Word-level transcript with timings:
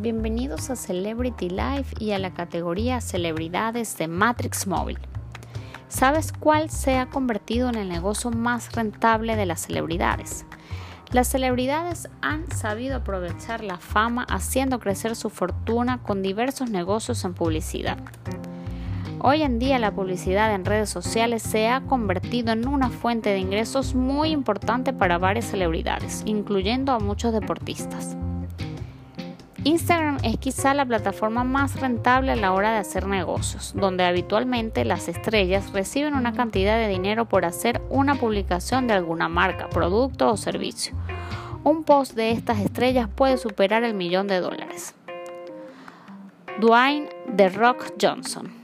Bienvenidos 0.00 0.70
a 0.70 0.76
Celebrity 0.76 1.50
Life 1.50 1.94
y 1.98 2.12
a 2.12 2.18
la 2.18 2.32
categoría 2.32 3.02
Celebridades 3.02 3.98
de 3.98 4.08
Matrix 4.08 4.66
Móvil. 4.66 4.98
¿Sabes 5.88 6.32
cuál 6.32 6.70
se 6.70 6.96
ha 6.96 7.10
convertido 7.10 7.68
en 7.68 7.74
el 7.74 7.90
negocio 7.90 8.30
más 8.30 8.72
rentable 8.72 9.36
de 9.36 9.44
las 9.44 9.60
celebridades? 9.60 10.46
Las 11.12 11.28
celebridades 11.28 12.08
han 12.22 12.50
sabido 12.50 12.96
aprovechar 12.96 13.62
la 13.62 13.76
fama 13.76 14.24
haciendo 14.30 14.80
crecer 14.80 15.16
su 15.16 15.28
fortuna 15.28 16.02
con 16.02 16.22
diversos 16.22 16.70
negocios 16.70 17.22
en 17.26 17.34
publicidad. 17.34 17.98
Hoy 19.18 19.42
en 19.42 19.58
día 19.58 19.78
la 19.78 19.90
publicidad 19.94 20.54
en 20.54 20.64
redes 20.64 20.88
sociales 20.88 21.42
se 21.42 21.68
ha 21.68 21.82
convertido 21.82 22.52
en 22.54 22.66
una 22.66 22.88
fuente 22.88 23.28
de 23.28 23.38
ingresos 23.38 23.94
muy 23.94 24.30
importante 24.30 24.94
para 24.94 25.18
varias 25.18 25.44
celebridades, 25.44 26.22
incluyendo 26.24 26.92
a 26.92 27.00
muchos 27.00 27.34
deportistas. 27.34 28.16
Instagram 29.62 30.16
es 30.22 30.38
quizá 30.38 30.72
la 30.72 30.86
plataforma 30.86 31.44
más 31.44 31.78
rentable 31.78 32.32
a 32.32 32.36
la 32.36 32.54
hora 32.54 32.72
de 32.72 32.78
hacer 32.78 33.06
negocios, 33.06 33.72
donde 33.76 34.04
habitualmente 34.04 34.86
las 34.86 35.06
estrellas 35.08 35.72
reciben 35.72 36.14
una 36.14 36.32
cantidad 36.32 36.78
de 36.78 36.88
dinero 36.88 37.26
por 37.26 37.44
hacer 37.44 37.82
una 37.90 38.14
publicación 38.14 38.86
de 38.86 38.94
alguna 38.94 39.28
marca, 39.28 39.68
producto 39.68 40.30
o 40.30 40.38
servicio. 40.38 40.94
Un 41.62 41.84
post 41.84 42.14
de 42.14 42.30
estas 42.30 42.58
estrellas 42.58 43.10
puede 43.14 43.36
superar 43.36 43.84
el 43.84 43.92
millón 43.92 44.28
de 44.28 44.40
dólares. 44.40 44.94
Dwayne 46.58 47.10
The 47.36 47.50
Rock 47.50 47.92
Johnson 48.00 48.59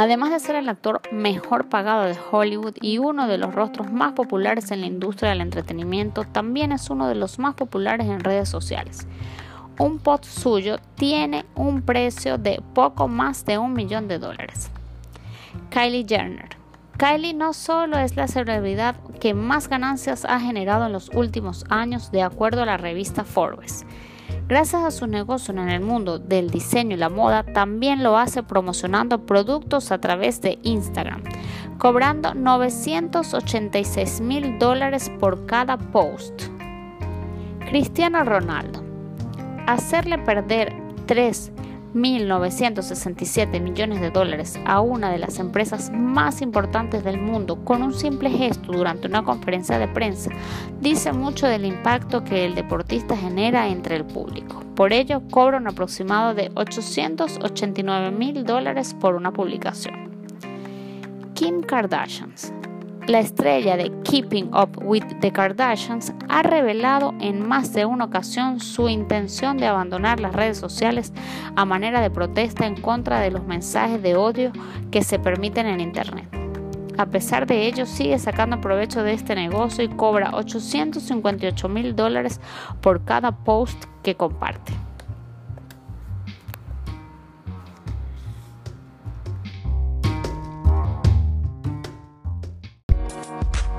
Además 0.00 0.30
de 0.30 0.40
ser 0.40 0.56
el 0.56 0.70
actor 0.70 1.02
mejor 1.12 1.68
pagado 1.68 2.04
de 2.04 2.16
Hollywood 2.30 2.72
y 2.80 2.96
uno 2.96 3.28
de 3.28 3.36
los 3.36 3.54
rostros 3.54 3.92
más 3.92 4.14
populares 4.14 4.70
en 4.70 4.80
la 4.80 4.86
industria 4.86 5.28
del 5.28 5.42
entretenimiento, 5.42 6.24
también 6.24 6.72
es 6.72 6.88
uno 6.88 7.06
de 7.06 7.14
los 7.14 7.38
más 7.38 7.54
populares 7.54 8.06
en 8.06 8.20
redes 8.20 8.48
sociales. 8.48 9.06
Un 9.78 9.98
post 9.98 10.24
suyo 10.24 10.78
tiene 10.94 11.44
un 11.54 11.82
precio 11.82 12.38
de 12.38 12.62
poco 12.72 13.08
más 13.08 13.44
de 13.44 13.58
un 13.58 13.74
millón 13.74 14.08
de 14.08 14.18
dólares. 14.18 14.70
Kylie 15.68 16.06
Jenner. 16.08 16.48
Kylie 16.96 17.34
no 17.34 17.52
solo 17.52 17.98
es 17.98 18.16
la 18.16 18.26
celebridad 18.26 18.96
que 19.20 19.34
más 19.34 19.68
ganancias 19.68 20.24
ha 20.24 20.40
generado 20.40 20.86
en 20.86 20.92
los 20.92 21.10
últimos 21.10 21.66
años 21.68 22.10
de 22.10 22.22
acuerdo 22.22 22.62
a 22.62 22.66
la 22.66 22.78
revista 22.78 23.24
Forbes, 23.24 23.84
Gracias 24.50 24.82
a 24.82 24.90
su 24.90 25.06
negocio 25.06 25.54
en 25.54 25.68
el 25.68 25.80
mundo 25.80 26.18
del 26.18 26.50
diseño 26.50 26.96
y 26.96 26.98
la 26.98 27.08
moda, 27.08 27.44
también 27.44 28.02
lo 28.02 28.18
hace 28.18 28.42
promocionando 28.42 29.24
productos 29.24 29.92
a 29.92 30.00
través 30.00 30.40
de 30.40 30.58
Instagram, 30.64 31.22
cobrando 31.78 32.34
986 32.34 34.20
mil 34.20 34.58
dólares 34.58 35.08
por 35.20 35.46
cada 35.46 35.78
post. 35.78 36.48
Cristiano 37.60 38.24
Ronaldo. 38.24 38.82
Hacerle 39.68 40.18
perder 40.18 40.74
3 41.06 41.52
1.967 41.94 43.60
millones 43.60 44.00
de 44.00 44.10
dólares 44.10 44.58
a 44.64 44.80
una 44.80 45.10
de 45.10 45.18
las 45.18 45.38
empresas 45.38 45.90
más 45.92 46.40
importantes 46.42 47.04
del 47.04 47.20
mundo 47.20 47.64
con 47.64 47.82
un 47.82 47.92
simple 47.92 48.30
gesto 48.30 48.72
durante 48.72 49.08
una 49.08 49.24
conferencia 49.24 49.78
de 49.78 49.88
prensa 49.88 50.30
dice 50.80 51.12
mucho 51.12 51.46
del 51.46 51.64
impacto 51.64 52.24
que 52.24 52.44
el 52.44 52.54
deportista 52.54 53.16
genera 53.16 53.68
entre 53.68 53.96
el 53.96 54.04
público. 54.04 54.62
Por 54.74 54.92
ello, 54.92 55.22
cobra 55.30 55.58
un 55.58 55.66
aproximado 55.66 56.34
de 56.34 56.50
889 56.54 58.10
mil 58.12 58.44
dólares 58.44 58.94
por 58.98 59.14
una 59.14 59.32
publicación. 59.32 60.10
Kim 61.34 61.62
Kardashian 61.62 62.32
la 63.06 63.20
estrella 63.20 63.76
de 63.76 63.90
Keeping 64.02 64.54
Up 64.54 64.82
with 64.82 65.04
the 65.20 65.32
Kardashians 65.32 66.12
ha 66.28 66.42
revelado 66.42 67.14
en 67.20 67.46
más 67.46 67.72
de 67.72 67.84
una 67.84 68.04
ocasión 68.04 68.60
su 68.60 68.88
intención 68.88 69.56
de 69.56 69.66
abandonar 69.66 70.20
las 70.20 70.34
redes 70.34 70.58
sociales 70.58 71.12
a 71.56 71.64
manera 71.64 72.00
de 72.00 72.10
protesta 72.10 72.66
en 72.66 72.80
contra 72.80 73.20
de 73.20 73.30
los 73.30 73.44
mensajes 73.46 74.02
de 74.02 74.16
odio 74.16 74.52
que 74.90 75.02
se 75.02 75.18
permiten 75.18 75.66
en 75.66 75.80
Internet. 75.80 76.28
A 76.98 77.06
pesar 77.06 77.46
de 77.46 77.66
ello, 77.66 77.86
sigue 77.86 78.18
sacando 78.18 78.60
provecho 78.60 79.02
de 79.02 79.14
este 79.14 79.34
negocio 79.34 79.82
y 79.82 79.88
cobra 79.88 80.32
858 80.34 81.68
mil 81.68 81.96
dólares 81.96 82.40
por 82.82 83.04
cada 83.04 83.32
post 83.32 83.84
que 84.02 84.16
comparte. 84.16 84.72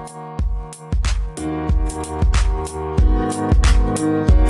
Thank 0.07 0.41
you. 4.31 4.40